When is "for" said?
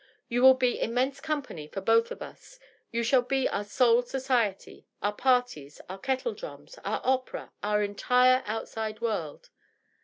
1.67-1.79